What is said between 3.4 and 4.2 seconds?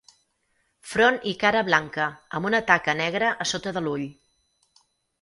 a sota de l'ull.